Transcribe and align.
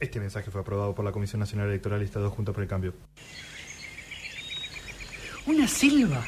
Este 0.00 0.20
mensaje 0.20 0.50
fue 0.50 0.60
aprobado 0.60 0.94
por 0.94 1.04
la 1.04 1.12
Comisión 1.12 1.40
Nacional 1.40 1.68
Electoral 1.68 2.02
y 2.02 2.04
Estado 2.04 2.30
Juntos 2.30 2.54
por 2.54 2.62
el 2.62 2.68
Cambio. 2.68 2.94
Una 5.46 5.66
selva 5.66 6.24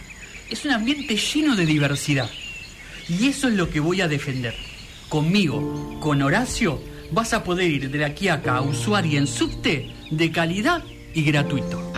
es 0.49 0.65
un 0.65 0.73
ambiente 0.73 1.17
lleno 1.17 1.55
de 1.55 1.67
diversidad. 1.67 2.29
Y 3.09 3.29
eso 3.29 3.49
es 3.49 3.55
lo 3.55 3.71
que 3.71 3.81
voy 3.81 4.01
a 4.01 4.09
defender. 4.09 4.55
Conmigo, 5.09 5.99
con 6.01 6.23
Horacio, 6.23 6.81
vas 7.13 7.33
a 7.33 7.45
poder 7.45 7.71
ir 7.71 7.91
de 7.91 8.05
aquí 8.05 8.29
a 8.29 8.35
acá 8.35 8.57
a 8.57 8.63
usuario 8.63 9.19
en 9.19 9.27
subte 9.27 9.93
de 10.11 10.33
calidad 10.33 10.83
y 11.15 11.23
gratuito. 11.25 11.90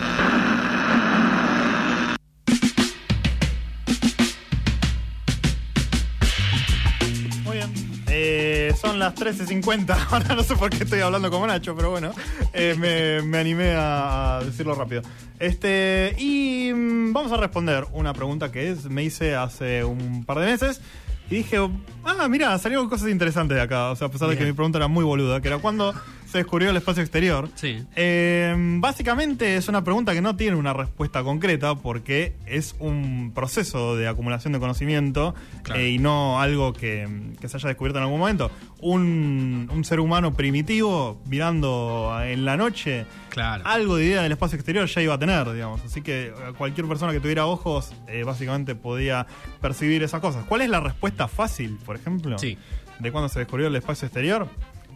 Son 8.83 8.99
las 8.99 9.15
13.50. 9.15 9.95
Ahora 10.11 10.35
no 10.35 10.43
sé 10.43 10.55
por 10.55 10.69
qué 10.69 10.83
estoy 10.83 10.99
hablando 10.99 11.31
como 11.31 11.47
Nacho, 11.47 11.73
pero 11.73 11.89
bueno, 11.89 12.11
eh, 12.51 12.75
me, 12.77 13.21
me 13.25 13.37
animé 13.37 13.73
a 13.77 14.41
decirlo 14.43 14.75
rápido. 14.75 15.01
Este, 15.39 16.13
y 16.17 16.71
mm, 16.73 17.13
vamos 17.13 17.31
a 17.31 17.37
responder 17.37 17.85
una 17.93 18.13
pregunta 18.13 18.51
que 18.51 18.71
es, 18.71 18.85
me 18.89 19.03
hice 19.03 19.35
hace 19.35 19.85
un 19.85 20.25
par 20.25 20.39
de 20.39 20.47
meses. 20.47 20.81
Y 21.29 21.37
dije, 21.37 21.57
ah, 22.03 22.27
mira, 22.27 22.57
salieron 22.57 22.89
cosas 22.89 23.07
interesantes 23.09 23.55
de 23.55 23.61
acá. 23.61 23.91
O 23.91 23.95
sea, 23.95 24.07
a 24.07 24.11
pesar 24.11 24.29
de 24.29 24.37
que 24.37 24.43
mi 24.43 24.51
pregunta 24.51 24.77
era 24.77 24.89
muy 24.89 25.05
boluda, 25.05 25.39
que 25.39 25.47
era 25.47 25.59
cuando 25.59 25.93
se 26.33 26.39
descubrió 26.39 26.71
el 26.71 26.75
espacio 26.77 27.01
exterior. 27.03 27.47
Sí. 27.55 27.83
Eh, 27.95 28.53
básicamente 28.79 29.55
es 29.55 29.67
una 29.69 29.83
pregunta 29.83 30.13
que 30.13 30.21
no 30.21 30.35
tiene 30.35 30.57
una 30.57 30.73
respuesta 30.73 31.23
concreta 31.23 31.75
porque 31.75 32.33
es 32.45 32.75
un 32.79 33.31
proceso 33.33 33.95
de 33.95 34.07
acumulación 34.07 34.51
de 34.51 34.59
conocimiento 34.59 35.35
Claro. 35.61 35.79
eh, 35.79 35.89
y 35.91 35.99
no 35.99 36.41
algo 36.41 36.73
que, 36.73 37.07
que 37.39 37.47
se 37.47 37.57
haya 37.57 37.69
descubierto 37.69 37.99
en 37.99 38.03
algún 38.03 38.19
momento. 38.19 38.51
Un, 38.81 39.69
un 39.71 39.85
ser 39.85 39.99
humano 40.01 40.33
primitivo 40.33 41.21
mirando 41.27 42.13
en 42.23 42.43
la 42.45 42.57
noche 42.57 43.05
Claro. 43.29 43.63
algo 43.65 43.95
de 43.95 44.05
idea 44.05 44.21
del 44.23 44.31
espacio 44.31 44.55
exterior 44.57 44.87
ya 44.87 45.01
iba 45.01 45.13
a 45.13 45.19
tener, 45.19 45.51
digamos. 45.53 45.81
Así 45.85 46.01
que 46.01 46.27
eh, 46.27 46.33
cualquier 46.57 46.87
persona 46.87 47.13
que 47.13 47.19
tuviera 47.19 47.45
ojos 47.45 47.93
eh, 48.07 48.23
básicamente 48.23 48.75
podía 48.75 49.25
percibir 49.61 50.03
esas 50.03 50.19
cosas. 50.19 50.45
¿Cuál 50.45 50.61
es 50.61 50.69
la 50.69 50.79
respuesta 50.79 51.27
fácil, 51.27 51.77
por 51.85 51.95
ejemplo, 51.95 52.37
Sí. 52.39 52.57
de 52.99 53.11
cuando 53.11 53.29
se 53.29 53.39
descubrió 53.39 53.67
el 53.67 53.75
espacio 53.75 54.07
exterior? 54.07 54.47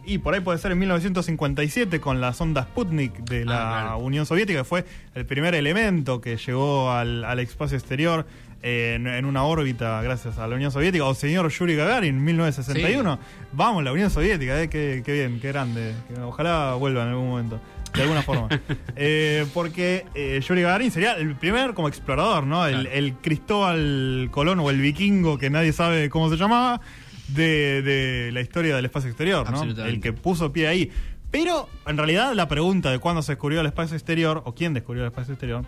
Y 0.08 0.18
por 0.18 0.32
ahí 0.34 0.40
puede 0.40 0.58
ser 0.58 0.72
en 0.72 0.78
1957 0.78 2.00
con 2.00 2.20
la 2.20 2.32
sonda 2.32 2.62
Sputnik 2.62 3.12
de 3.24 3.44
la 3.44 3.56
Ah, 3.58 3.82
claro. 3.82 3.98
Unión 3.98 4.24
Soviética, 4.26 4.60
que 4.60 4.64
fue 4.64 4.84
el 5.14 5.26
primer 5.26 5.54
elemento 5.54 6.20
que 6.20 6.36
llegó 6.38 6.90
al, 6.90 7.24
al 7.24 7.38
espacio 7.40 7.76
exterior 7.76 8.26
eh, 8.62 8.94
en, 8.96 9.06
en 9.06 9.24
una 9.26 9.44
órbita 9.44 10.00
gracias 10.02 10.38
a 10.38 10.46
la 10.48 10.56
Unión 10.56 10.72
Soviética. 10.72 11.04
O 11.04 11.14
señor 11.14 11.50
Yuri 11.50 11.76
Gagarin 11.76 12.16
en 12.16 12.24
1961. 12.24 13.18
Vamos, 13.52 13.84
la 13.84 13.92
Unión 13.92 14.10
Soviética, 14.10 14.60
eh, 14.62 14.68
qué, 14.70 15.02
qué 15.04 15.12
bien, 15.12 15.40
qué 15.40 15.48
grande. 15.48 15.92
Ojalá 16.24 16.74
vuelva 16.74 17.02
en 17.02 17.08
algún 17.10 17.28
momento. 17.28 17.60
De 17.94 18.02
alguna 18.02 18.22
forma. 18.22 18.48
Eh, 19.00 19.46
porque 19.54 20.06
eh, 20.14 20.40
Yuri 20.46 20.62
Gagarin 20.62 20.90
sería 20.90 21.12
el 21.12 21.36
primer 21.36 21.72
como 21.74 21.86
explorador, 21.88 22.44
¿no? 22.44 22.66
El, 22.66 22.86
el 22.88 23.12
Cristóbal 23.14 24.28
Colón 24.32 24.58
o 24.60 24.70
el 24.70 24.80
vikingo 24.80 25.38
que 25.38 25.50
nadie 25.50 25.72
sabe 25.72 26.10
cómo 26.10 26.28
se 26.30 26.36
llamaba 26.36 26.80
de, 27.28 27.82
de 27.82 28.30
la 28.32 28.40
historia 28.40 28.76
del 28.76 28.84
espacio 28.84 29.10
exterior, 29.10 29.50
¿no? 29.50 29.62
El 29.62 30.00
que 30.00 30.12
puso 30.12 30.52
pie 30.52 30.68
ahí. 30.68 30.90
Pero 31.30 31.68
en 31.86 31.96
realidad 31.96 32.32
la 32.34 32.48
pregunta 32.48 32.90
de 32.90 32.98
cuándo 32.98 33.22
se 33.22 33.32
descubrió 33.32 33.60
el 33.60 33.66
espacio 33.66 33.96
exterior 33.96 34.42
o 34.44 34.54
quién 34.54 34.72
descubrió 34.72 35.04
el 35.04 35.08
espacio 35.08 35.34
exterior 35.34 35.64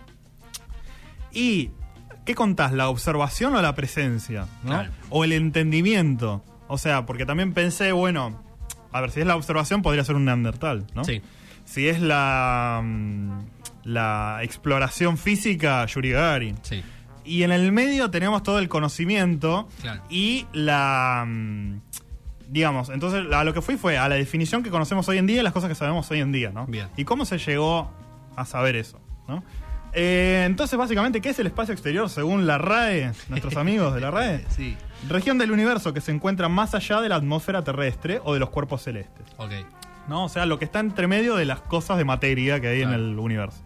y 1.33 1.71
¿qué 2.25 2.35
contás? 2.35 2.73
¿La 2.73 2.89
observación 2.89 3.55
o 3.55 3.61
la 3.61 3.75
presencia? 3.75 4.47
¿no? 4.63 4.69
Claro. 4.69 4.91
O 5.09 5.23
el 5.23 5.31
entendimiento. 5.33 6.43
O 6.67 6.77
sea, 6.77 7.05
porque 7.05 7.25
también 7.25 7.53
pensé, 7.53 7.91
bueno, 7.91 8.41
a 8.91 9.01
ver, 9.01 9.11
si 9.11 9.21
es 9.21 9.25
la 9.25 9.35
observación 9.35 9.81
podría 9.81 10.03
ser 10.03 10.15
un 10.15 10.25
neandertal, 10.25 10.85
¿no? 10.93 11.03
Sí. 11.03 11.21
Si 11.65 11.87
es 11.87 12.01
la, 12.01 12.81
mm, 12.83 13.39
la 13.85 14.39
exploración 14.43 15.17
física, 15.17 15.85
Yuri 15.85 16.11
Gagarin. 16.11 16.57
Sí. 16.63 16.83
Y 17.25 17.43
en 17.43 17.51
el 17.51 17.71
medio 17.71 18.09
tenemos 18.11 18.43
todo 18.43 18.59
el 18.59 18.67
conocimiento 18.69 19.67
Claro. 19.81 20.01
y 20.09 20.45
la... 20.53 21.25
mm, 21.27 21.79
Digamos, 22.49 22.89
entonces 22.89 23.31
a 23.33 23.43
lo 23.45 23.53
que 23.53 23.61
fui 23.61 23.77
fue 23.77 23.97
a 23.97 24.09
la 24.09 24.15
definición 24.15 24.61
que 24.61 24.69
conocemos 24.69 25.07
hoy 25.07 25.17
en 25.17 25.25
día 25.25 25.39
y 25.39 25.43
las 25.43 25.53
cosas 25.53 25.69
que 25.69 25.75
sabemos 25.75 26.11
hoy 26.11 26.19
en 26.19 26.33
día, 26.33 26.51
¿no? 26.53 26.65
Bien. 26.67 26.87
Y 26.97 27.05
cómo 27.05 27.23
se 27.23 27.37
llegó 27.37 27.89
a 28.35 28.45
saber 28.45 28.75
eso, 28.75 28.99
¿no? 29.27 29.41
Eh, 29.93 30.43
entonces, 30.45 30.77
básicamente, 30.77 31.21
¿qué 31.21 31.29
es 31.29 31.39
el 31.39 31.47
espacio 31.47 31.73
exterior 31.73 32.09
según 32.09 32.45
la 32.47 32.57
RAE, 32.57 33.11
nuestros 33.29 33.55
amigos 33.57 33.93
de 33.93 34.01
la 34.01 34.11
RAE? 34.11 34.45
Sí. 34.49 34.75
Región 35.07 35.37
del 35.37 35.51
universo 35.51 35.93
que 35.93 36.01
se 36.01 36.11
encuentra 36.11 36.49
más 36.49 36.75
allá 36.75 36.99
de 36.99 37.07
la 37.07 37.15
atmósfera 37.15 37.63
terrestre 37.63 38.19
o 38.25 38.33
de 38.33 38.39
los 38.41 38.49
cuerpos 38.49 38.81
celestes. 38.83 39.25
Ok. 39.37 39.51
¿no? 40.09 40.25
O 40.25 40.29
sea, 40.29 40.45
lo 40.45 40.59
que 40.59 40.65
está 40.65 40.79
entre 40.81 41.07
medio 41.07 41.35
de 41.37 41.45
las 41.45 41.61
cosas 41.61 41.97
de 41.97 42.03
materia 42.03 42.59
que 42.59 42.67
hay 42.67 42.81
Claro. 42.81 42.95
en 42.95 42.99
el 43.11 43.19
universo. 43.19 43.59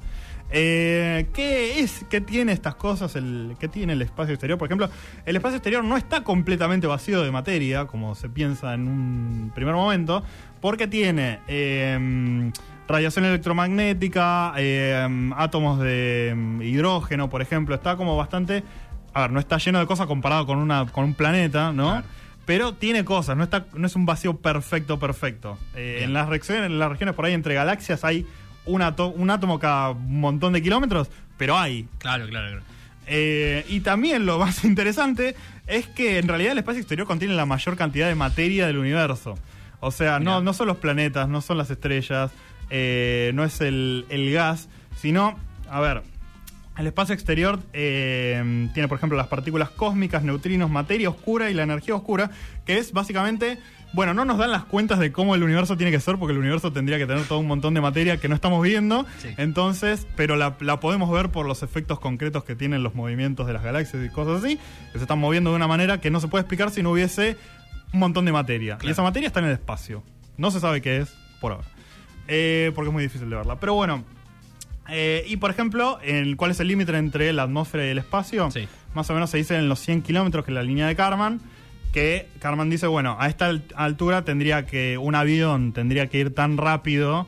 Eh, 0.51 1.28
¿Qué 1.33 1.79
es? 1.79 2.06
¿Qué 2.09 2.22
tiene 2.22 2.51
estas 2.51 2.75
cosas? 2.75 3.16
El, 3.16 3.56
¿Qué 3.59 3.67
tiene 3.67 3.94
el 3.94 4.01
espacio 4.01 4.33
exterior? 4.33 4.57
Por 4.57 4.67
ejemplo, 4.67 4.89
el 5.25 5.35
espacio 5.35 5.57
exterior 5.57 5.83
no 5.83 5.97
está 5.97 6.23
completamente 6.23 6.88
vacío 6.88 7.22
de 7.23 7.31
materia, 7.31 7.85
como 7.85 8.16
se 8.16 8.29
piensa 8.29 8.73
en 8.73 8.88
un 8.88 9.51
primer 9.53 9.75
momento, 9.75 10.23
porque 10.61 10.88
tiene 10.88 11.39
eh, 11.47 12.51
radiación 12.88 13.25
electromagnética, 13.25 14.53
eh, 14.57 15.31
átomos 15.35 15.79
de 15.79 16.34
mm, 16.35 16.61
hidrógeno, 16.61 17.29
por 17.29 17.41
ejemplo. 17.41 17.75
Está 17.75 17.97
como 17.97 18.16
bastante. 18.16 18.63
A 19.13 19.22
ver, 19.22 19.31
no 19.31 19.39
está 19.39 19.57
lleno 19.57 19.79
de 19.79 19.85
cosas 19.85 20.07
comparado 20.07 20.45
con, 20.45 20.57
una, 20.57 20.85
con 20.88 21.05
un 21.05 21.13
planeta, 21.13 21.72
¿no? 21.72 21.89
Claro. 21.89 22.07
Pero 22.45 22.75
tiene 22.75 23.03
cosas, 23.03 23.35
no, 23.35 23.44
está, 23.44 23.66
no 23.73 23.88
es 23.88 23.95
un 23.95 24.05
vacío 24.05 24.38
perfecto, 24.38 25.00
perfecto. 25.00 25.57
Eh, 25.75 26.01
en, 26.03 26.13
las 26.13 26.29
regiones, 26.29 26.67
en 26.67 26.78
las 26.78 26.89
regiones 26.89 27.16
por 27.16 27.25
ahí 27.25 27.34
entre 27.34 27.55
galaxias 27.55 28.05
hay 28.05 28.28
un, 28.65 28.81
ato- 28.81 29.13
un 29.15 29.29
átomo 29.29 29.59
cada 29.59 29.93
montón 29.93 30.53
de 30.53 30.61
kilómetros, 30.61 31.09
pero 31.37 31.57
hay. 31.57 31.87
Claro, 31.99 32.27
claro, 32.27 32.47
claro. 32.49 32.63
Eh, 33.07 33.65
y 33.69 33.81
también 33.81 34.25
lo 34.25 34.39
más 34.39 34.63
interesante 34.65 35.35
es 35.67 35.87
que 35.87 36.17
en 36.19 36.27
realidad 36.27 36.53
el 36.53 36.57
espacio 36.59 36.79
exterior 36.81 37.07
contiene 37.07 37.33
la 37.35 37.45
mayor 37.45 37.75
cantidad 37.77 38.07
de 38.07 38.15
materia 38.15 38.67
del 38.67 38.77
universo. 38.77 39.35
O 39.79 39.91
sea, 39.91 40.19
no, 40.19 40.41
no 40.41 40.53
son 40.53 40.67
los 40.67 40.77
planetas, 40.77 41.27
no 41.29 41.41
son 41.41 41.57
las 41.57 41.69
estrellas, 41.69 42.31
eh, 42.71 43.31
no 43.35 43.43
es 43.43 43.61
el, 43.61 44.05
el 44.09 44.31
gas, 44.33 44.67
sino, 44.95 45.37
a 45.69 45.79
ver, 45.79 46.01
el 46.77 46.87
espacio 46.87 47.13
exterior 47.13 47.59
eh, 47.73 48.69
tiene, 48.73 48.87
por 48.87 48.97
ejemplo, 48.97 49.17
las 49.17 49.27
partículas 49.27 49.69
cósmicas, 49.69 50.23
neutrinos, 50.23 50.69
materia 50.69 51.09
oscura 51.09 51.49
y 51.49 51.53
la 51.53 51.63
energía 51.63 51.95
oscura, 51.95 52.31
que 52.65 52.77
es 52.77 52.91
básicamente, 52.91 53.59
bueno, 53.93 54.13
no 54.13 54.25
nos 54.25 54.37
dan 54.37 54.51
las 54.51 54.65
cuentas 54.65 54.99
de 54.99 55.11
cómo 55.11 55.35
el 55.35 55.43
universo 55.43 55.77
tiene 55.77 55.91
que 55.91 56.01
ser, 56.01 56.17
porque 56.17 56.33
el 56.33 56.39
universo 56.39 56.73
tendría 56.73 56.97
que 56.97 57.07
tener 57.07 57.23
todo 57.25 57.39
un 57.39 57.47
montón 57.47 57.73
de 57.73 57.81
materia 57.81 58.17
que 58.17 58.27
no 58.27 58.35
estamos 58.35 58.61
viendo. 58.61 59.05
Sí. 59.19 59.29
Entonces, 59.37 60.05
pero 60.17 60.35
la, 60.35 60.57
la 60.59 60.79
podemos 60.81 61.09
ver 61.09 61.29
por 61.29 61.45
los 61.45 61.63
efectos 61.63 61.99
concretos 61.99 62.43
que 62.43 62.55
tienen 62.55 62.83
los 62.83 62.93
movimientos 62.93 63.47
de 63.47 63.53
las 63.53 63.63
galaxias 63.63 64.05
y 64.05 64.09
cosas 64.09 64.43
así, 64.43 64.57
que 64.91 64.97
se 64.97 65.03
están 65.03 65.19
moviendo 65.19 65.51
de 65.51 65.55
una 65.55 65.67
manera 65.67 66.01
que 66.01 66.11
no 66.11 66.19
se 66.19 66.27
puede 66.27 66.41
explicar 66.41 66.71
si 66.71 66.83
no 66.83 66.91
hubiese 66.91 67.37
un 67.93 67.99
montón 67.99 68.25
de 68.25 68.33
materia. 68.33 68.77
Y 68.81 68.89
esa 68.89 69.01
materia 69.01 69.27
está 69.27 69.39
en 69.39 69.45
el 69.45 69.53
espacio. 69.53 70.03
No 70.35 70.51
se 70.51 70.59
sabe 70.59 70.81
qué 70.81 70.97
es 70.97 71.15
por 71.39 71.53
ahora. 71.53 71.67
Eh, 72.27 72.71
porque 72.75 72.89
es 72.89 72.93
muy 72.93 73.03
difícil 73.03 73.29
de 73.29 73.35
verla. 73.37 73.59
Pero 73.59 73.75
bueno. 73.75 74.03
Eh, 74.90 75.23
y 75.28 75.38
por 75.38 75.50
ejemplo, 75.51 76.00
en, 76.03 76.35
¿cuál 76.35 76.51
es 76.51 76.59
el 76.59 76.68
límite 76.68 76.96
entre 76.97 77.31
la 77.34 77.44
atmósfera 77.44 77.85
y 77.85 77.90
el 77.90 77.97
espacio? 77.97 78.51
Sí. 78.51 78.68
Más 78.94 79.09
o 79.09 79.13
menos 79.13 79.29
se 79.29 79.38
dice 79.38 79.56
en 79.57 79.68
los 79.69 79.79
100 79.79 80.01
kilómetros, 80.03 80.46
que 80.46 80.51
es 80.51 80.56
la 80.56 80.63
línea 80.63 80.88
de 80.88 80.96
Karman. 80.96 81.41
Que 81.91 82.28
Karman 82.40 82.69
dice, 82.69 82.88
bueno, 82.88 83.16
a 83.19 83.28
esta 83.28 83.50
alt- 83.51 83.72
altura 83.75 84.23
tendría 84.25 84.66
que 84.66 84.97
un 84.97 85.16
avión 85.16 85.72
tendría 85.73 86.07
que 86.07 86.19
ir 86.19 86.34
tan 86.35 86.57
rápido 86.57 87.25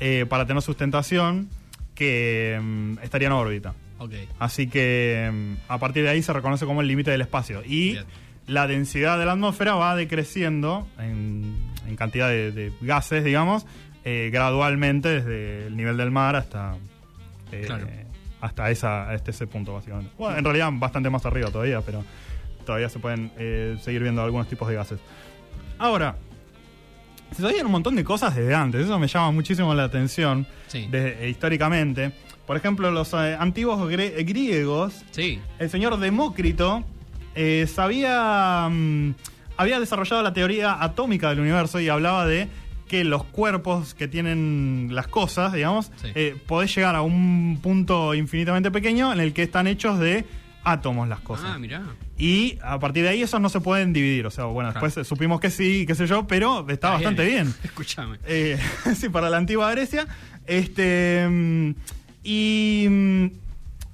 eh, 0.00 0.24
para 0.28 0.46
tener 0.46 0.62
sustentación 0.62 1.48
que 1.94 2.58
mm, 2.62 2.98
estaría 3.02 3.26
en 3.28 3.32
órbita. 3.32 3.74
Ok. 3.98 4.12
Así 4.38 4.66
que 4.68 5.30
mm, 5.32 5.70
a 5.72 5.78
partir 5.78 6.02
de 6.02 6.10
ahí 6.10 6.22
se 6.22 6.32
reconoce 6.32 6.64
como 6.66 6.80
el 6.80 6.88
límite 6.88 7.10
del 7.10 7.20
espacio. 7.22 7.62
Y 7.64 7.92
Bien. 7.92 8.04
la 8.46 8.66
densidad 8.66 9.18
de 9.18 9.24
la 9.26 9.32
atmósfera 9.32 9.74
va 9.74 9.94
decreciendo 9.96 10.86
en, 10.98 11.54
en 11.86 11.96
cantidad 11.96 12.28
de, 12.28 12.52
de 12.52 12.72
gases, 12.82 13.22
digamos, 13.24 13.66
eh, 14.04 14.30
gradualmente 14.32 15.08
desde 15.08 15.66
el 15.66 15.76
nivel 15.76 15.96
del 15.96 16.10
mar 16.10 16.36
hasta, 16.36 16.74
eh, 17.52 17.62
Claro. 17.66 17.86
hasta 18.40 18.70
esa, 18.70 19.10
hasta 19.10 19.30
ese 19.30 19.46
punto, 19.46 19.74
básicamente. 19.74 20.10
Bueno, 20.18 20.36
en 20.38 20.44
realidad 20.44 20.70
bastante 20.72 21.10
más 21.10 21.24
arriba 21.26 21.50
todavía, 21.50 21.80
pero 21.80 22.04
todavía 22.64 22.88
se 22.88 22.98
pueden 22.98 23.30
eh, 23.38 23.76
seguir 23.80 24.02
viendo 24.02 24.22
algunos 24.22 24.48
tipos 24.48 24.68
de 24.68 24.74
gases. 24.74 24.98
Ahora, 25.78 26.16
se 27.34 27.42
sabían 27.42 27.66
un 27.66 27.72
montón 27.72 27.96
de 27.96 28.04
cosas 28.04 28.34
desde 28.34 28.54
antes, 28.54 28.84
eso 28.84 28.98
me 28.98 29.08
llama 29.08 29.30
muchísimo 29.32 29.74
la 29.74 29.84
atención 29.84 30.46
Sí. 30.68 30.88
eh, 30.92 31.28
históricamente. 31.30 32.12
Por 32.46 32.56
ejemplo, 32.56 32.90
los 32.92 33.12
eh, 33.14 33.36
antiguos 33.38 33.78
gre- 33.90 34.24
griegos, 34.26 35.04
Sí. 35.10 35.40
el 35.58 35.68
señor 35.68 35.98
Demócrito 35.98 36.84
eh, 37.34 37.66
sabía, 37.66 38.68
mm, 38.70 39.10
había 39.56 39.80
desarrollado 39.80 40.22
la 40.22 40.32
teoría 40.32 40.82
atómica 40.82 41.28
del 41.30 41.40
universo 41.40 41.80
y 41.80 41.88
hablaba 41.88 42.26
de 42.26 42.48
que 42.86 43.04
los 43.04 43.24
cuerpos 43.24 43.94
que 43.94 44.08
tienen 44.08 44.88
las 44.92 45.06
cosas, 45.08 45.52
digamos, 45.52 45.92
Sí. 46.02 46.08
eh, 46.14 46.36
podés 46.46 46.74
llegar 46.74 46.94
a 46.96 47.02
un 47.02 47.58
punto 47.62 48.14
infinitamente 48.14 48.70
pequeño 48.70 49.12
en 49.12 49.20
el 49.20 49.32
que 49.32 49.42
están 49.42 49.66
hechos 49.66 49.98
de 49.98 50.24
átomos 50.64 51.06
las 51.08 51.20
cosas. 51.20 51.46
Ah, 51.54 51.58
mirá. 51.58 51.82
Y 52.18 52.58
a 52.62 52.78
partir 52.80 53.02
de 53.04 53.10
ahí 53.10 53.22
esos 53.22 53.40
no 53.40 53.48
se 53.48 53.60
pueden 53.60 53.92
dividir. 53.92 54.26
O 54.26 54.30
sea, 54.30 54.44
bueno, 54.46 54.70
Claro. 54.72 54.86
después 54.86 55.06
supimos 55.06 55.38
que 55.40 55.50
sí, 55.50 55.84
qué 55.86 55.94
sé 55.94 56.06
yo, 56.06 56.26
pero 56.26 56.60
está, 56.60 56.72
Está 56.72 56.90
bastante 56.90 57.24
bien. 57.24 57.54
Escúchame. 57.62 58.18
Eh, 58.26 58.58
sí, 58.96 59.08
para 59.08 59.30
la 59.30 59.36
antigua 59.36 59.70
Grecia. 59.70 60.06
Este. 60.46 61.26
mm, 61.28 61.70
Y. 62.24 62.86
mm, 62.88 63.26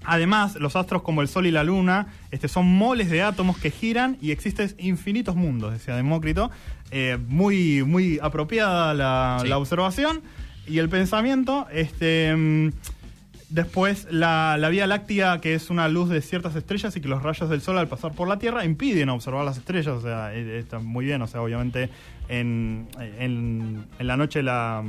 Además, 0.04 0.56
los 0.56 0.74
astros 0.74 1.02
como 1.02 1.22
el 1.22 1.28
Sol 1.28 1.46
y 1.46 1.52
la 1.52 1.62
Luna 1.62 2.08
este, 2.32 2.48
son 2.48 2.66
moles 2.66 3.08
de 3.08 3.22
átomos 3.22 3.56
que 3.56 3.70
giran 3.70 4.18
y 4.20 4.32
existen 4.32 4.74
infinitos 4.78 5.36
mundos, 5.36 5.72
decía 5.72 5.94
Demócrito. 5.94 6.50
Eh, 6.92 7.18
muy, 7.26 7.82
muy 7.84 8.18
apropiada 8.22 8.92
la, 8.94 9.38
Sí. 9.40 9.48
la 9.48 9.56
observación 9.58 10.20
y 10.66 10.78
el 10.78 10.88
pensamiento. 10.90 11.66
Este, 11.72 12.34
mm, 12.36 12.70
después, 13.48 14.06
la, 14.10 14.56
la 14.58 14.68
Vía 14.68 14.86
Láctea, 14.86 15.40
que 15.40 15.54
es 15.54 15.70
una 15.70 15.88
luz 15.88 16.08
de 16.10 16.20
ciertas 16.20 16.54
estrellas 16.54 16.94
y 16.96 17.00
que 17.00 17.08
los 17.08 17.22
rayos 17.22 17.48
del 17.48 17.60
Sol 17.62 17.78
al 17.78 17.88
pasar 17.88 18.12
por 18.12 18.28
la 18.28 18.38
Tierra 18.38 18.64
impiden 18.64 19.08
observar 19.08 19.44
las 19.44 19.56
estrellas. 19.56 19.88
O 19.94 20.00
sea, 20.02 20.34
eh, 20.34 20.58
está 20.58 20.78
muy 20.80 21.06
bien. 21.06 21.22
O 21.22 21.26
sea, 21.26 21.40
obviamente 21.42 21.88
en, 22.28 22.86
en, 23.18 23.86
en 23.98 24.06
la 24.06 24.16
noche 24.18 24.42
la, 24.42 24.84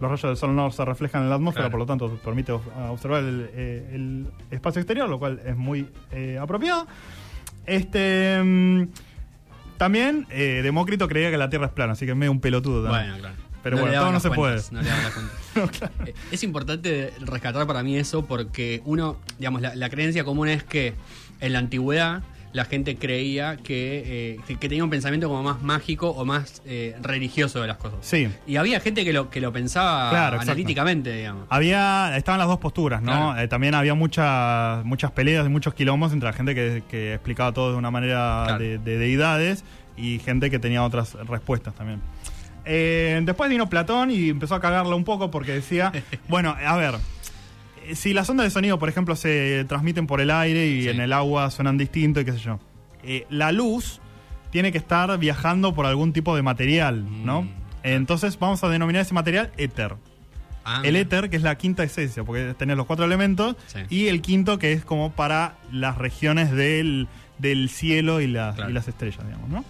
los 0.00 0.08
rayos 0.10 0.22
del 0.30 0.36
Sol 0.36 0.54
no 0.54 0.70
se 0.70 0.84
reflejan 0.84 1.22
en 1.24 1.30
la 1.30 1.34
atmósfera, 1.34 1.64
Claro. 1.64 1.70
por 1.72 1.80
lo 1.80 1.86
tanto 1.86 2.16
permite 2.24 2.52
ob- 2.52 2.90
observar 2.90 3.22
el, 3.24 3.50
eh, 3.54 3.90
el 3.92 4.26
espacio 4.52 4.80
exterior, 4.80 5.08
lo 5.08 5.18
cual 5.18 5.40
es 5.44 5.56
muy 5.56 5.86
eh, 6.12 6.38
apropiado. 6.40 6.86
Este... 7.66 8.88
también 9.80 10.26
eh, 10.28 10.60
Demócrito 10.62 11.08
creía 11.08 11.30
que 11.30 11.38
la 11.38 11.48
Tierra 11.48 11.64
es 11.64 11.72
plana, 11.72 11.94
así 11.94 12.04
que 12.04 12.10
es 12.12 12.16
medio 12.18 12.30
un 12.32 12.42
pelotudo 12.42 12.82
también. 12.84 13.12
Bueno, 13.12 13.18
claro. 13.18 13.34
Pero 13.62 13.78
bueno, 13.78 13.94
todo 13.98 14.12
no 14.12 14.20
se 14.20 14.28
cuentas, 14.28 14.68
puede. 14.68 14.82
No 14.82 14.82
le 14.82 15.02
las 15.02 15.14
cuentas. 15.14 15.90
Eh, 16.06 16.14
Es 16.30 16.42
importante 16.44 17.14
rescatar 17.20 17.66
para 17.66 17.82
mí 17.82 17.96
eso 17.96 18.26
porque 18.26 18.82
uno, 18.84 19.16
digamos, 19.38 19.62
la, 19.62 19.74
la 19.74 19.88
creencia 19.88 20.22
común 20.22 20.48
es 20.48 20.62
que 20.64 20.92
en 21.40 21.54
la 21.54 21.60
antigüedad 21.60 22.22
la 22.52 22.64
gente 22.64 22.96
creía 22.96 23.56
que, 23.56 24.02
eh, 24.34 24.40
que, 24.46 24.56
que 24.56 24.68
tenía 24.68 24.82
un 24.82 24.90
pensamiento 24.90 25.28
como 25.28 25.42
más 25.42 25.62
mágico 25.62 26.10
o 26.10 26.24
más 26.24 26.62
eh, 26.66 26.96
religioso 27.00 27.60
de 27.60 27.68
las 27.68 27.76
cosas. 27.76 27.98
Sí. 28.02 28.28
Y 28.46 28.56
había 28.56 28.80
gente 28.80 29.04
que 29.04 29.12
lo, 29.12 29.30
que 29.30 29.40
lo 29.40 29.52
pensaba 29.52 30.10
Claro, 30.10 30.36
exacto. 30.36 30.50
analíticamente, 30.52 31.12
digamos. 31.14 31.46
Había, 31.48 32.16
estaban 32.16 32.38
las 32.40 32.48
dos 32.48 32.58
posturas, 32.58 33.02
¿no? 33.02 33.12
Claro. 33.12 33.40
Eh, 33.40 33.46
también 33.48 33.74
había 33.76 33.94
muchas 33.94 34.84
muchas 34.84 35.12
peleas 35.12 35.46
y 35.46 35.48
muchos 35.48 35.74
quilombos 35.74 36.12
entre 36.12 36.28
la 36.28 36.32
gente 36.32 36.54
que, 36.56 36.82
que 36.88 37.14
explicaba 37.14 37.52
todo 37.52 37.70
de 37.70 37.76
una 37.78 37.90
manera 37.92 38.42
Claro. 38.46 38.58
de, 38.64 38.78
de 38.78 38.98
deidades 38.98 39.64
y 39.96 40.18
gente 40.18 40.50
que 40.50 40.58
tenía 40.58 40.82
otras 40.82 41.14
respuestas 41.28 41.74
también. 41.74 42.00
Después 42.64 43.50
vino 43.50 43.68
Platón 43.68 44.10
y 44.10 44.28
empezó 44.28 44.54
a 44.54 44.60
cagarla 44.60 44.94
un 44.94 45.04
poco 45.04 45.30
porque 45.30 45.52
decía, 45.52 45.92
bueno, 46.28 46.56
a 46.64 46.76
ver, 46.76 46.94
si 47.94 48.12
las 48.12 48.28
ondas 48.30 48.44
de 48.44 48.50
sonido, 48.50 48.78
por 48.78 48.88
ejemplo, 48.88 49.16
se 49.16 49.64
transmiten 49.68 50.06
por 50.06 50.20
el 50.20 50.30
aire 50.30 50.66
y 50.68 50.82
Sí. 50.82 50.88
en 50.88 51.00
el 51.00 51.12
agua 51.12 51.50
suenan 51.50 51.76
distinto 51.78 52.20
y 52.20 52.24
qué 52.24 52.32
sé 52.32 52.38
yo, 52.38 52.58
eh, 53.02 53.26
la 53.30 53.52
luz 53.52 54.00
tiene 54.50 54.72
que 54.72 54.78
estar 54.78 55.16
viajando 55.18 55.74
por 55.74 55.86
algún 55.86 56.12
tipo 56.12 56.34
de 56.36 56.42
material, 56.42 57.04
¿no? 57.24 57.42
Mm. 57.42 57.48
Entonces 57.82 58.38
vamos 58.38 58.62
a 58.64 58.68
denominar 58.68 59.02
ese 59.02 59.14
material 59.14 59.50
éter. 59.56 59.94
Ah, 60.64 60.82
El 60.84 60.94
éter, 60.96 61.30
que 61.30 61.36
es 61.36 61.42
la 61.42 61.56
quinta 61.56 61.82
esencia, 61.82 62.22
porque 62.22 62.54
tenés 62.58 62.76
los 62.76 62.84
cuatro 62.86 63.04
elementos, 63.06 63.56
Sí. 63.66 63.78
y 63.88 64.08
el 64.08 64.20
quinto, 64.20 64.58
que 64.58 64.72
es 64.72 64.84
como 64.84 65.10
para 65.12 65.54
las 65.72 65.96
regiones 65.96 66.50
del, 66.52 67.08
del 67.38 67.70
cielo 67.70 68.20
y, 68.20 68.26
las- 68.26 68.56
Claro. 68.56 68.70
y 68.70 68.74
las 68.74 68.86
estrellas, 68.86 69.24
digamos, 69.24 69.48
¿no? 69.48 69.64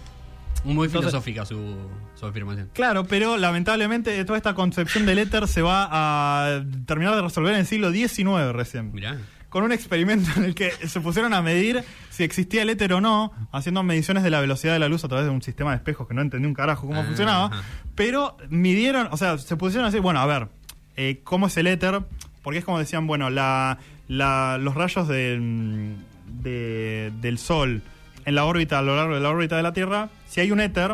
Muy 0.63 0.85
Entonces- 0.87 1.09
filosófica 1.11 1.45
su, 1.45 1.75
su 2.15 2.25
afirmación. 2.25 2.69
Claro, 2.73 3.05
pero 3.05 3.37
lamentablemente 3.37 4.23
toda 4.25 4.37
esta 4.37 4.53
concepción 4.53 5.05
del 5.05 5.19
éter 5.19 5.47
se 5.47 5.61
va 5.61 5.87
a 5.91 6.63
terminar 6.85 7.15
de 7.15 7.21
resolver 7.21 7.53
en 7.53 7.61
el 7.61 7.65
siglo 7.65 7.91
XIX 7.91 8.51
recién. 8.53 8.91
Mirá. 8.93 9.17
Con 9.49 9.63
un 9.63 9.71
experimento 9.73 10.29
en 10.37 10.45
el 10.45 10.55
que 10.55 10.71
se 10.71 11.01
pusieron 11.01 11.33
a 11.33 11.41
medir 11.41 11.83
si 12.09 12.23
existía 12.23 12.61
el 12.61 12.69
éter 12.69 12.93
o 12.93 13.01
no, 13.01 13.33
haciendo 13.51 13.83
mediciones 13.83 14.23
de 14.23 14.29
la 14.29 14.39
velocidad 14.39 14.71
de 14.73 14.79
la 14.79 14.87
luz 14.87 15.03
a 15.03 15.07
través 15.09 15.25
de 15.25 15.31
un 15.31 15.41
sistema 15.41 15.71
de 15.71 15.77
espejos 15.77 16.07
que 16.07 16.13
no 16.13 16.21
entendí 16.21 16.47
un 16.47 16.53
carajo 16.53 16.87
cómo 16.87 17.01
Ah, 17.01 17.03
funcionaba. 17.05 17.45
ajá. 17.47 17.63
Pero 17.95 18.37
midieron, 18.49 19.09
o 19.11 19.17
sea, 19.17 19.37
se 19.39 19.57
pusieron 19.57 19.85
a 19.85 19.87
decir, 19.89 20.01
bueno, 20.01 20.19
a 20.21 20.25
ver, 20.25 20.47
eh, 20.95 21.19
¿cómo 21.25 21.47
es 21.47 21.57
el 21.57 21.67
éter? 21.67 22.01
Porque 22.43 22.59
es 22.59 22.65
como 22.65 22.79
decían, 22.79 23.07
bueno, 23.07 23.29
la, 23.29 23.77
la- 24.07 24.57
los 24.57 24.73
rayos 24.75 25.07
del, 25.09 25.95
de- 26.43 27.11
del 27.19 27.37
Sol 27.37 27.81
en 28.25 28.35
la 28.35 28.45
órbita, 28.45 28.79
a 28.79 28.81
lo 28.81 28.95
largo 28.95 29.15
de 29.15 29.21
la 29.21 29.29
órbita 29.29 29.57
de 29.57 29.63
la 29.63 29.73
Tierra, 29.73 30.09
si 30.27 30.41
hay 30.41 30.51
un 30.51 30.59
éter, 30.59 30.91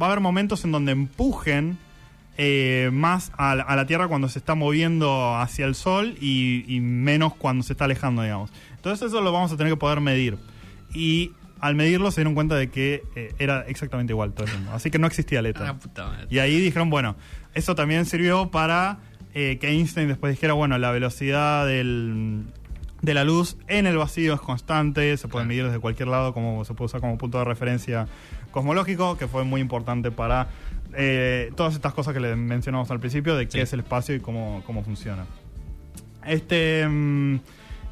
va 0.00 0.06
a 0.06 0.06
haber 0.06 0.20
momentos 0.20 0.64
en 0.64 0.72
donde 0.72 0.92
empujen 0.92 1.78
eh, 2.38 2.90
más 2.92 3.32
a, 3.38 3.54
la- 3.54 3.62
a 3.62 3.76
la 3.76 3.86
Tierra 3.86 4.08
cuando 4.08 4.28
se 4.28 4.38
está 4.38 4.54
moviendo 4.54 5.34
hacia 5.36 5.64
el 5.64 5.74
Sol 5.74 6.16
y, 6.20 6.64
y 6.68 6.80
menos 6.80 7.34
cuando 7.34 7.62
se 7.62 7.72
está 7.72 7.86
alejando, 7.86 8.22
digamos. 8.22 8.50
Entonces 8.74 9.08
eso 9.08 9.20
lo 9.22 9.32
vamos 9.32 9.52
a 9.52 9.56
tener 9.56 9.72
que 9.72 9.78
poder 9.78 10.00
medir. 10.00 10.36
Y 10.92 11.32
al 11.60 11.74
medirlo 11.74 12.10
se 12.10 12.20
dieron 12.20 12.34
cuenta 12.34 12.54
de 12.56 12.68
que 12.68 13.02
eh, 13.16 13.34
era 13.38 13.62
exactamente 13.66 14.12
igual 14.12 14.32
todo 14.32 14.44
el 14.44 14.50
tiempo. 14.50 14.70
Así 14.72 14.90
que 14.90 14.98
no 14.98 15.06
existía 15.06 15.38
el 15.38 15.46
éter. 15.46 15.62
Ah. 15.66 15.76
Y 16.28 16.38
ahí 16.38 16.60
dijeron, 16.60 16.90
bueno, 16.90 17.16
eso 17.54 17.74
también 17.74 18.04
sirvió 18.04 18.50
para 18.50 18.98
eh, 19.32 19.56
que 19.58 19.68
Einstein 19.70 20.08
después 20.08 20.30
dijera, 20.34 20.52
bueno, 20.52 20.76
la 20.76 20.90
velocidad 20.90 21.66
del, 21.66 22.42
de 23.06 23.14
la 23.14 23.24
luz 23.24 23.56
en 23.68 23.86
el 23.86 23.96
vacío 23.96 24.34
es 24.34 24.40
constante, 24.40 25.16
se 25.16 25.28
puede 25.28 25.46
medir 25.46 25.64
desde 25.64 25.78
cualquier 25.78 26.08
lado, 26.08 26.34
como 26.34 26.64
se 26.64 26.74
puede 26.74 26.86
usar 26.86 27.00
como 27.00 27.16
punto 27.16 27.38
de 27.38 27.44
referencia 27.44 28.08
cosmológico, 28.50 29.16
que 29.16 29.28
fue 29.28 29.44
muy 29.44 29.60
importante 29.60 30.10
para 30.10 30.48
eh, 30.94 31.52
todas 31.56 31.74
estas 31.74 31.94
cosas 31.94 32.12
que 32.14 32.20
le 32.20 32.34
mencionamos 32.36 32.90
al 32.90 32.98
principio, 33.00 33.36
de 33.36 33.46
qué 33.46 33.52
Sí. 33.52 33.60
es 33.60 33.72
el 33.72 33.80
espacio 33.80 34.14
y 34.14 34.20
cómo, 34.20 34.62
cómo 34.66 34.82
funciona. 34.82 35.24
Este. 36.26 36.86
mm, 36.88 37.36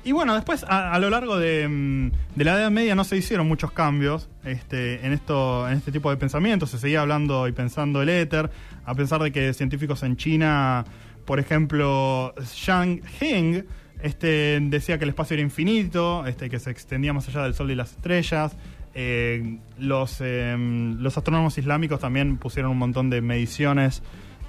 y 0.06 0.12
bueno, 0.12 0.34
después 0.34 0.64
a, 0.64 0.93
a 0.93 0.99
lo 0.99 1.08
largo 1.11 1.38
de, 1.38 1.67
mm, 1.69 2.10
de 2.34 2.44
la 2.44 2.55
Edad 2.58 2.70
Media 2.70 2.94
no 2.94 3.05
se 3.05 3.17
hicieron 3.17 3.46
muchos 3.49 3.70
cambios 3.70 4.28
este, 4.44 5.06
en, 5.06 5.12
esto, 5.12 5.69
en 5.69 5.78
este 5.78 5.93
tipo 5.93 6.10
de 6.10 6.17
pensamientos. 6.17 6.70
Se 6.70 6.78
seguía 6.78 7.00
hablando 7.02 7.46
y 7.49 7.52
pensando 7.52 8.02
el 8.02 8.08
éter, 8.08 8.50
a 8.84 8.94
pesar 8.94 9.22
de 9.22 9.31
que 9.32 9.55
científicos 9.55 10.02
en 10.02 10.17
China, 10.17 10.84
por 11.25 11.38
ejemplo, 11.40 12.34
Zhang 12.44 13.00
Heng, 13.20 13.64
este, 14.02 14.58
decía 14.61 14.99
que 14.99 15.05
el 15.05 15.11
espacio 15.11 15.35
era 15.35 15.43
infinito, 15.43 16.26
este, 16.26 16.50
que 16.50 16.58
se 16.58 16.70
extendía 16.70 17.12
más 17.12 17.29
allá 17.29 17.43
del 17.44 17.55
Sol 17.55 17.70
y 17.70 17.75
las 17.75 17.93
estrellas. 17.93 18.56
Eh, 18.94 19.58
los, 19.79 20.19
eh, 20.20 20.56
los 20.99 21.17
astrónomos 21.17 21.58
islámicos 21.58 21.99
también 22.00 22.37
pusieron 22.37 22.70
un 22.70 22.79
montón 22.79 23.11
de 23.11 23.20
mediciones 23.23 24.02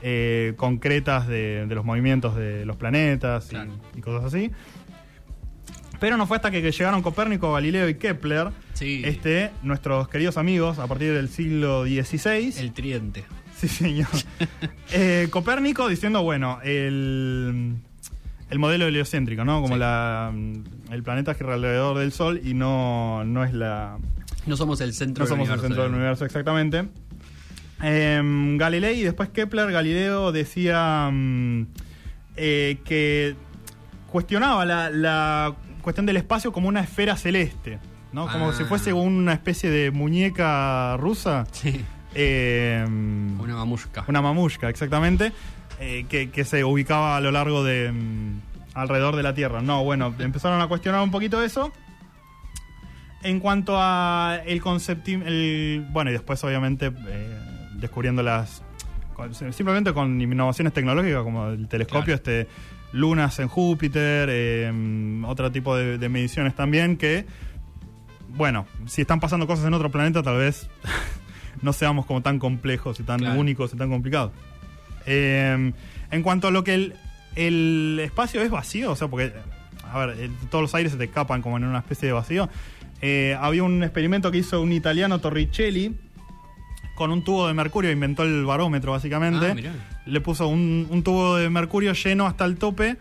eh, 0.03 0.53
concretas 0.57 1.27
de, 1.27 1.65
de 1.65 1.75
los 1.75 1.83
movimientos 1.83 2.35
de 2.35 2.63
los 2.65 2.75
planetas 2.75 3.47
y- 3.47 3.49
Claro. 3.51 3.71
y, 3.95 4.01
cosas 4.01 4.25
así. 4.33 4.51
Pero 5.99 6.17
no 6.17 6.27
fue 6.27 6.35
hasta 6.37 6.51
que, 6.51 6.61
que 6.61 6.71
llegaron 6.71 7.01
Copérnico, 7.01 7.53
Galileo 7.53 7.87
y 7.89 7.95
Kepler, 7.95 8.49
Sí. 8.73 9.01
este, 9.05 9.51
nuestros 9.63 10.09
queridos 10.09 10.37
amigos, 10.37 10.77
a 10.77 10.87
partir 10.87 11.13
del 11.13 11.29
siglo 11.29 11.85
XVI. 11.85 12.53
El 12.59 12.73
tridente. 12.73 13.23
Sí, 13.55 13.67
señor. 13.69 14.07
Eh, 14.91 15.27
Copérnico 15.31 15.87
diciendo, 15.87 16.21
bueno, 16.21 16.59
el, 16.63 17.75
el 18.55 18.59
modelo 18.59 18.87
heliocéntrico, 18.87 19.43
¿no? 19.43 19.61
Como 19.61 19.73
Sí. 19.75 19.79
la, 19.81 20.31
el 20.89 21.03
planeta 21.03 21.33
gira 21.33 21.53
alrededor 21.55 21.97
del 21.97 22.13
Sol 22.13 22.39
y 22.41 22.53
no, 22.53 23.25
no 23.25 23.43
es 23.43 23.53
la, 23.53 23.97
No 24.45 24.55
somos 24.55 24.79
el 24.79 24.93
centro 24.93 25.25
no 25.25 25.27
somos 25.29 25.49
el 25.49 25.59
centro 25.59 25.83
del 25.83 25.91
universo 25.93 26.23
exactamente. 26.23 26.87
Em, 27.81 28.57
Galilei 28.57 29.01
y 29.01 29.03
después 29.03 29.27
Kepler, 29.29 29.69
Galileo 29.71 30.31
decía 30.31 31.09
mm, 31.11 31.63
eh, 32.37 32.77
que 32.85 33.35
cuestionaba 34.09 34.63
la, 34.65 34.89
la 34.89 35.53
cuestión 35.81 36.05
del 36.05 36.15
espacio 36.15 36.53
como 36.53 36.69
una 36.69 36.79
esfera 36.79 37.17
celeste, 37.17 37.79
¿no? 38.13 38.27
Como 38.31 38.51
Ah. 38.51 38.53
si 38.53 38.63
fuese 38.63 38.93
una 38.93 39.33
especie 39.33 39.69
de 39.69 39.91
muñeca 39.91 40.95
rusa. 40.97 41.45
Sí. 41.51 41.81
Em, 42.13 43.37
Una 43.41 43.55
mamushka. 43.55 44.05
una 44.07 44.21
mamushka, 44.21 44.69
exactamente, 44.69 45.33
eh, 45.79 46.05
que, 46.09 46.29
que 46.31 46.43
se 46.45 46.63
ubicaba 46.63 47.17
a 47.17 47.21
lo 47.21 47.31
largo 47.31 47.63
de. 47.63 47.91
mm, 47.91 48.41
alrededor 48.73 49.15
de 49.15 49.23
la 49.23 49.33
Tierra. 49.33 49.61
No, 49.61 49.83
bueno, 49.83 50.13
empezaron 50.19 50.61
a 50.61 50.67
cuestionar 50.67 51.01
un 51.01 51.11
poquito 51.11 51.41
eso. 51.43 51.71
En 53.23 53.39
cuanto 53.39 53.75
a 53.79 54.39
el 54.45 54.61
concepto. 54.61 55.11
Bueno, 55.91 56.09
y 56.09 56.13
después, 56.13 56.43
obviamente, 56.43 56.91
eh, 57.07 57.37
descubriendo 57.75 58.21
las. 58.21 58.61
con- 59.15 59.33
simplemente 59.33 59.93
con 59.93 60.21
innovaciones 60.21 60.73
tecnológicas 60.73 61.23
como 61.23 61.47
el 61.47 61.67
telescopio, 61.67 62.03
Claro. 62.03 62.15
este 62.15 62.47
lunas 62.91 63.39
en 63.39 63.47
Júpiter, 63.47 64.29
eh, 64.31 64.71
otro 65.25 65.51
tipo 65.51 65.75
de, 65.75 65.97
de 65.97 66.09
mediciones 66.09 66.55
también 66.55 66.97
que. 66.97 67.25
Bueno, 68.29 68.67
si 68.85 69.01
están 69.01 69.19
pasando 69.21 69.47
cosas 69.47 69.65
en 69.65 69.73
otro 69.73 69.89
planeta, 69.89 70.21
tal 70.21 70.37
vez 70.37 70.69
no 71.61 71.71
seamos 71.73 72.05
como 72.05 72.21
tan 72.21 72.37
complejos 72.37 72.99
y 72.99 73.03
tan 73.03 73.19
Claro. 73.19 73.39
únicos 73.39 73.73
y 73.73 73.77
tan 73.77 73.89
complicados. 73.89 74.33
Eh, 75.05 75.71
en 76.11 76.23
cuanto 76.23 76.47
a 76.47 76.51
lo 76.51 76.63
que 76.63 76.73
el, 76.73 76.93
el 77.35 77.99
espacio 78.03 78.41
es 78.41 78.49
vacío, 78.49 78.91
o 78.91 78.95
sea, 78.95 79.07
porque, 79.07 79.33
a 79.91 79.99
ver, 80.05 80.17
el- 80.19 80.31
todos 80.49 80.61
los 80.61 80.75
aires 80.75 80.91
se 80.91 80.97
te 80.97 81.05
escapan 81.05 81.41
como 81.41 81.57
en 81.57 81.63
una 81.65 81.79
especie 81.79 82.07
de 82.07 82.13
vacío. 82.13 82.49
Eh, 83.01 83.37
había 83.39 83.63
un 83.63 83.83
experimento 83.83 84.31
que 84.31 84.37
hizo 84.39 84.61
un 84.61 84.71
italiano 84.71 85.19
Torricelli 85.19 85.95
con 86.95 87.11
un 87.11 87.23
tubo 87.23 87.47
de 87.47 87.53
mercurio, 87.53 87.91
inventó 87.91 88.23
el 88.23 88.45
barómetro 88.45 88.93
básicamente. 88.93 89.67
Ah. 89.67 90.01
Le 90.05 90.21
puso 90.21 90.47
un, 90.47 90.87
un 90.89 91.03
tubo 91.03 91.35
de 91.35 91.49
mercurio 91.49 91.91
lleno 91.93 92.25
hasta 92.25 92.45
el 92.45 92.55
tope 92.57 92.95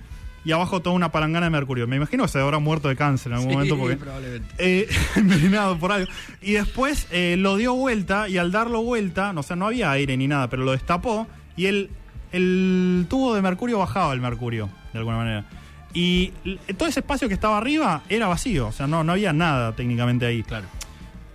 y 0.44 0.50
abajo 0.52 0.82
toda 0.82 0.96
una 0.96 1.12
palangana 1.12 1.46
de 1.46 1.50
mercurio. 1.50 1.86
Me 1.86 1.96
imagino 1.96 2.24
que 2.24 2.28
se 2.30 2.40
habrá 2.40 2.58
muerto 2.58 2.88
de 2.88 2.96
cáncer 2.96 3.30
en 3.32 3.38
algún 3.38 3.50
Sí, 3.50 3.54
momento 3.56 3.78
porque 3.78 3.96
probablemente. 3.96 4.48
eh, 4.58 4.88
envenenado 5.16 5.78
por 5.78 5.92
algo. 5.92 6.10
Y 6.42 6.52
después 6.54 7.06
eh, 7.12 7.36
lo 7.38 7.56
dio 7.56 7.74
vuelta 7.74 8.28
y 8.28 8.36
al 8.36 8.50
darlo 8.50 8.82
vuelta, 8.82 9.32
no, 9.32 9.40
o 9.40 9.42
sea, 9.44 9.54
no 9.54 9.66
había 9.66 9.90
aire 9.92 10.16
ni 10.16 10.26
nada, 10.26 10.50
pero 10.50 10.64
lo 10.64 10.72
destapó 10.72 11.28
y 11.56 11.66
el, 11.66 11.90
el 12.32 13.06
tubo 13.08 13.34
de 13.34 13.42
mercurio 13.42 13.78
bajaba 13.78 14.12
el 14.12 14.20
mercurio, 14.20 14.68
de 14.92 14.98
alguna 14.98 15.16
manera. 15.18 15.44
Y 15.92 16.32
todo 16.76 16.88
ese 16.88 17.00
espacio 17.00 17.28
que 17.28 17.34
estaba 17.34 17.56
arriba 17.58 18.02
era 18.08 18.26
vacío, 18.26 18.68
o 18.68 18.72
sea, 18.72 18.86
no, 18.86 19.04
no 19.04 19.12
había 19.12 19.32
nada 19.32 19.74
técnicamente 19.76 20.26
ahí. 20.26 20.42
Claro. 20.42 20.66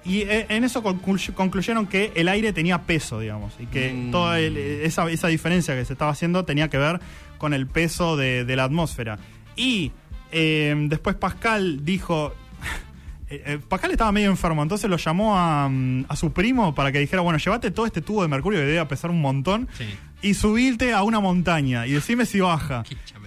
Y 0.04 0.22
eh, 0.22 0.48
en 0.50 0.64
eso 0.64 0.84
conclu- 0.84 1.34
concluyeron 1.34 1.86
que 1.88 2.12
el 2.16 2.28
aire 2.28 2.52
tenía 2.52 2.82
peso, 2.84 3.20
digamos, 3.20 3.54
y 3.60 3.68
que 3.68 3.94
Mm. 3.94 4.12
toda 4.12 4.40
el- 4.40 4.58
esa, 4.58 5.10
esa 5.10 5.28
diferencia 5.28 5.76
que 5.76 5.86
se 5.86 5.94
estaba 5.94 6.12
haciendo 6.12 6.44
tenía 6.46 6.70
que 6.70 6.78
ver 6.78 7.00
con 7.38 7.54
el 7.54 7.68
peso 7.68 8.18
de, 8.18 8.44
de 8.44 8.56
la 8.56 8.66
atmósfera. 8.66 9.18
Y 9.56 9.92
eh, 10.32 10.76
después 10.90 11.16
Pascal 11.16 11.86
dijo... 11.86 12.34
eh, 13.30 13.60
Pascal 13.68 13.92
estaba 13.92 14.12
medio 14.12 14.30
enfermo, 14.30 14.62
entonces 14.64 14.90
lo 14.90 14.98
llamó 14.98 15.38
a, 15.38 15.70
mm, 15.70 16.06
a 16.10 16.16
su 16.16 16.32
primo 16.34 16.74
para 16.76 16.92
que 16.92 17.00
dijera, 17.00 17.22
bueno, 17.22 17.38
llévate 17.40 17.72
todo 17.72 17.86
este 17.86 18.02
tubo 18.02 18.22
de 18.24 18.28
mercurio 18.28 18.60
que 18.60 18.66
debe 18.66 18.86
pesar 18.88 19.10
un 19.12 19.22
montón 19.22 19.68
Sí. 19.78 19.86
Y 20.22 20.34
subirte 20.34 20.94
a 20.94 21.04
una 21.04 21.20
montaña 21.20 21.88
y 21.88 21.92
decime 21.94 22.26
si 22.26 22.40
baja. 22.42 22.84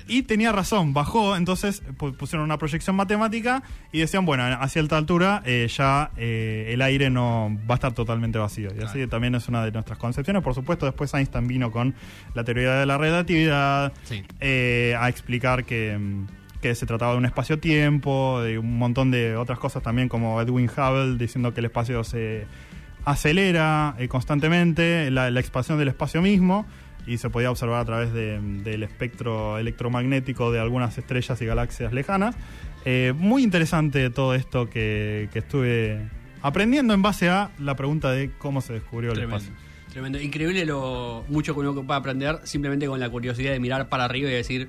Y 0.09 0.25
tenía 0.25 0.51
razón, 0.53 0.93
bajó, 0.93 1.37
entonces 1.37 1.83
pu- 1.97 2.15
pusieron 2.17 2.45
una 2.45 2.59
proyección 2.59 2.97
matemática 2.97 3.63
y 3.93 4.01
decían, 4.01 4.27
bueno, 4.27 4.43
a 4.45 4.69
cierta 4.69 4.99
altura 4.99 5.43
eh, 5.47 5.69
ya 5.75 6.11
eh, 6.17 6.71
el 6.71 6.83
aire 6.83 7.09
no 7.09 7.57
va 7.71 7.75
a 7.75 7.77
estar 7.77 7.93
totalmente 7.95 8.37
vacío. 8.39 8.71
Y 8.79 8.83
así 8.83 9.07
también 9.07 9.35
es 9.37 9.49
una 9.49 9.65
de 9.65 9.71
nuestras 9.71 9.99
concepciones. 9.99 10.43
Por 10.43 10.55
supuesto, 10.55 10.85
después 10.87 11.15
Einstein 11.15 11.47
vino 11.47 11.71
con 11.71 11.95
la 12.35 12.43
teoría 12.45 12.73
de 12.75 12.85
la 12.87 12.99
relatividad 12.99 13.93
Sí. 14.03 14.23
eh, 14.41 14.95
a 14.99 15.09
explicar 15.09 15.65
que, 15.65 15.97
mm, 15.97 16.27
que 16.61 16.75
se 16.75 16.85
trataba 16.85 17.13
de 17.13 17.19
un 17.19 17.25
espacio-tiempo, 17.25 18.43
de 18.43 18.59
un 18.59 18.77
montón 18.79 19.11
de 19.13 19.37
otras 19.37 19.59
cosas 19.61 19.83
también, 19.83 20.09
como 20.09 20.41
Edwin 20.43 20.69
Hubble 20.69 21.17
diciendo 21.17 21.55
que 21.55 21.61
el 21.61 21.67
espacio 21.67 22.03
se 22.05 22.45
acelera 23.05 23.97
constantemente, 24.09 25.11
la, 25.11 25.31
la 25.31 25.41
expansión 25.41 25.79
del 25.79 25.89
espacio 25.89 26.23
mismo, 26.23 26.67
y 27.06 27.18
se 27.18 27.30
podía 27.30 27.50
observar 27.50 27.80
a 27.80 27.85
través 27.85 28.12
de- 28.12 28.38
del 28.40 28.82
espectro 28.82 29.59
electromagnético 29.59 30.52
de 30.52 30.61
algunas 30.61 30.97
estrellas 30.99 31.40
y 31.42 31.47
galaxias 31.47 31.92
lejanas. 31.92 32.37
Eh, 32.85 33.12
muy 33.16 33.42
interesante 33.42 34.11
todo 34.11 34.35
esto 34.35 34.68
que, 34.68 35.28
que 35.32 35.40
estuve 35.40 36.00
aprendiendo 36.42 36.94
en 36.94 37.02
base 37.02 37.28
a 37.28 37.50
la 37.59 37.76
pregunta 37.76 38.11
de 38.12 38.30
cómo 38.38 38.61
se 38.61 38.73
descubrió 38.75 39.11
el 39.11 39.16
Tremendo. 39.18 39.37
espacio. 39.44 39.62
Tremendo. 39.92 40.18
Increíble 40.21 40.64
lo 40.64 41.25
mucho 41.28 41.54
que 41.54 41.61
uno 41.61 41.75
puede 41.75 41.99
aprender 42.00 42.38
simplemente 42.44 42.87
con 42.87 42.99
la 42.99 43.11
curiosidad 43.11 43.52
de 43.52 43.61
mirar 43.61 43.88
para 43.88 44.04
arriba 44.06 44.30
y 44.30 44.32
decir, 44.32 44.68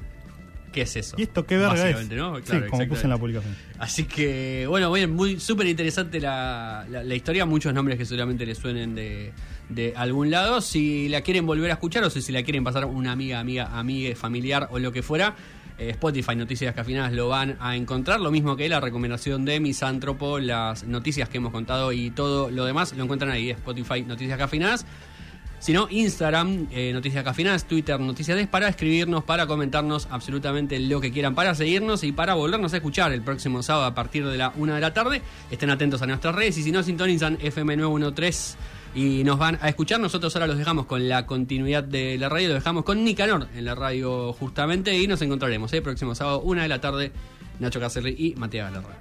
¿qué 0.73 0.81
es 0.81 0.95
eso? 0.97 1.15
¿Y 1.17 1.21
esto 1.21 1.45
qué 1.45 1.57
verga 1.57 1.89
es? 1.89 2.09
¿no? 2.09 2.35
sí, 2.37 2.41
Claro, 2.43 2.67
como 2.69 2.85
puse 2.89 3.03
en 3.03 3.09
la 3.11 3.17
publicación. 3.17 3.55
Así 3.79 4.03
que, 4.03 4.65
bueno, 4.67 4.91
bien, 4.91 5.11
muy 5.13 5.39
súper 5.39 5.67
interesante 5.67 6.19
la, 6.19 6.85
la- 6.89 7.03
la 7.03 7.15
historia. 7.15 7.45
Muchos 7.45 7.73
nombres 7.73 7.97
que 7.97 8.05
seguramente 8.05 8.45
les 8.45 8.57
suenen 8.57 8.93
de, 8.95 9.31
de 9.69 9.93
algún 9.95 10.29
lado. 10.31 10.59
Si 10.59 11.07
la 11.07 11.21
quieren 11.21 11.45
volver 11.45 11.71
a 11.71 11.75
escuchar 11.75 12.03
o 12.03 12.09
si, 12.09 12.21
si 12.21 12.33
la 12.33 12.43
quieren 12.43 12.65
pasar 12.65 12.83
a 12.83 12.87
una 12.87 13.13
amiga, 13.13 13.39
amiga, 13.39 13.77
amiga, 13.79 14.13
familiar 14.17 14.67
o 14.71 14.79
lo 14.79 14.91
que 14.91 15.01
fuera, 15.01 15.35
eh, 15.77 15.89
Spotify, 15.91 16.35
Noticias 16.35 16.75
Cafinadas 16.75 17.13
lo 17.13 17.29
van 17.29 17.55
a 17.59 17.75
encontrar. 17.75 18.19
Lo 18.19 18.31
mismo 18.31 18.55
que 18.57 18.67
la 18.69 18.79
recomendación 18.79 19.45
de 19.45 19.59
Misántropo, 19.59 20.39
las 20.39 20.83
noticias 20.83 21.29
que 21.29 21.37
hemos 21.37 21.51
contado 21.51 21.91
y 21.93 22.11
todo 22.11 22.51
lo 22.51 22.65
demás 22.65 22.93
lo 22.97 23.03
encuentran 23.03 23.31
ahí. 23.31 23.49
Spotify, 23.51 24.01
Noticias 24.03 24.37
Cafinadas. 24.37 24.85
Si 25.63 25.71
no, 25.71 25.87
Instagram, 25.89 26.67
eh, 26.71 26.91
Noticias 26.91 27.23
Cafinadas, 27.23 27.63
Twitter, 27.63 27.97
Noticias 27.97 28.35
Des, 28.35 28.49
para 28.49 28.67
escribirnos, 28.67 29.23
para 29.23 29.47
comentarnos 29.47 30.09
absolutamente 30.11 30.77
lo 30.77 30.99
que 30.99 31.09
quieran, 31.09 31.35
para 31.35 31.55
seguirnos 31.55 32.03
y 32.03 32.11
para 32.11 32.33
volvernos 32.33 32.73
a 32.73 32.75
escuchar 32.75 33.13
el 33.13 33.21
próximo 33.21 33.63
sábado 33.63 33.85
a 33.85 33.95
partir 33.95 34.27
de 34.27 34.35
la 34.35 34.51
una 34.57 34.75
de 34.75 34.81
la 34.81 34.93
tarde. 34.93 35.21
Estén 35.49 35.69
atentos 35.69 36.01
a 36.01 36.05
nuestras 36.05 36.35
redes 36.35 36.57
y 36.57 36.63
si 36.63 36.71
no, 36.73 36.83
sintonizan 36.83 37.37
FM913 37.37 38.55
y 38.93 39.23
nos 39.23 39.39
van 39.39 39.57
a 39.61 39.69
escuchar. 39.69 40.01
Nosotros 40.01 40.35
ahora 40.35 40.47
los 40.47 40.57
dejamos 40.57 40.85
con 40.85 41.07
la 41.07 41.25
continuidad 41.25 41.85
de 41.85 42.17
la 42.17 42.27
radio, 42.27 42.49
los 42.49 42.57
dejamos 42.57 42.83
con 42.83 43.01
Nicanor 43.01 43.47
en 43.55 43.63
la 43.63 43.73
radio 43.73 44.33
justamente 44.33 44.93
y 44.99 45.07
nos 45.07 45.21
encontraremos 45.21 45.71
el 45.71 45.81
próximo 45.81 46.13
sábado, 46.13 46.41
una 46.41 46.63
de 46.63 46.67
la 46.67 46.81
tarde, 46.81 47.13
Nacho 47.61 47.79
Cacerri 47.79 48.13
y 48.17 48.35
Matías 48.35 48.69
Galarraga. 48.69 48.99